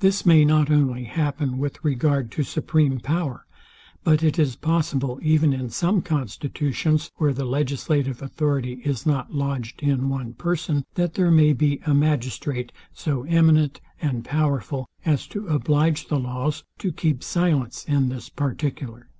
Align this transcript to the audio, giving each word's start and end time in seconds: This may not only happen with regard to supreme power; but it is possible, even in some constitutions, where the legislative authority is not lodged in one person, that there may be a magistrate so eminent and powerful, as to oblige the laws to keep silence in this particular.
This 0.00 0.26
may 0.26 0.44
not 0.44 0.72
only 0.72 1.04
happen 1.04 1.56
with 1.56 1.84
regard 1.84 2.32
to 2.32 2.42
supreme 2.42 2.98
power; 2.98 3.46
but 4.02 4.20
it 4.20 4.36
is 4.36 4.56
possible, 4.56 5.20
even 5.22 5.52
in 5.52 5.70
some 5.70 6.02
constitutions, 6.02 7.12
where 7.18 7.32
the 7.32 7.44
legislative 7.44 8.20
authority 8.20 8.80
is 8.84 9.06
not 9.06 9.32
lodged 9.36 9.80
in 9.80 10.08
one 10.08 10.32
person, 10.34 10.84
that 10.94 11.14
there 11.14 11.30
may 11.30 11.52
be 11.52 11.78
a 11.86 11.94
magistrate 11.94 12.72
so 12.92 13.22
eminent 13.22 13.80
and 14.00 14.24
powerful, 14.24 14.88
as 15.04 15.28
to 15.28 15.46
oblige 15.46 16.08
the 16.08 16.18
laws 16.18 16.64
to 16.78 16.90
keep 16.90 17.22
silence 17.22 17.84
in 17.84 18.08
this 18.08 18.28
particular. 18.28 19.10